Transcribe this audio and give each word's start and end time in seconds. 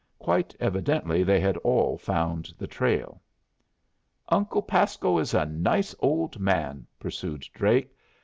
Quite 0.17 0.55
evidently 0.59 1.21
they 1.21 1.39
had 1.39 1.57
all 1.57 1.95
found 1.95 2.53
the 2.57 2.65
trail. 2.65 3.21
"Uncle 4.29 4.63
Pasco 4.63 5.19
is 5.19 5.35
a 5.35 5.45
nice 5.45 5.93
old 5.99 6.39
man!" 6.39 6.87
pursued 6.99 7.45
Drake. 7.53 7.93